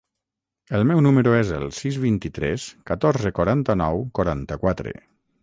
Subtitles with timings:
[0.77, 4.97] El meu número es el sis, vint-i-tres, catorze, quaranta-nou, quaranta-quatre.